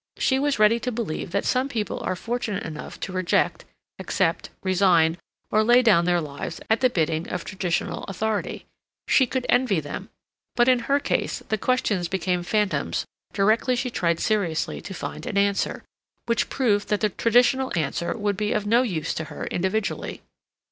[0.17, 3.65] She was ready to believe that some people are fortunate enough to reject,
[3.99, 5.19] accept, resign,
[5.51, 8.65] or lay down their lives at the bidding of traditional authority;
[9.07, 10.09] she could envy them;
[10.55, 15.37] but in her case the questions became phantoms directly she tried seriously to find an
[15.37, 15.83] answer,
[16.25, 20.23] which proved that the traditional answer would be of no use to her individually.